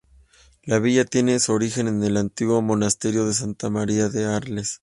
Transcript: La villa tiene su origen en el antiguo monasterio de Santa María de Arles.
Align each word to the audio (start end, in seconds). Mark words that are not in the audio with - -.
La 0.63 0.79
villa 0.79 1.05
tiene 1.05 1.39
su 1.39 1.53
origen 1.53 1.87
en 1.87 2.03
el 2.03 2.17
antiguo 2.17 2.59
monasterio 2.63 3.27
de 3.27 3.35
Santa 3.35 3.69
María 3.69 4.09
de 4.09 4.25
Arles. 4.25 4.79